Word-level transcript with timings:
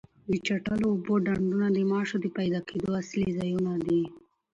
د 0.27 0.29
چټلو 0.45 0.85
اوبو 0.93 1.13
ډنډونه 1.25 1.67
د 1.71 1.77
ماشو 1.91 2.15
د 2.21 2.25
پیدا 2.37 2.59
کېدو 2.69 2.89
اصلي 3.01 3.29
ځایونه 3.39 3.73
دي. 3.85 4.01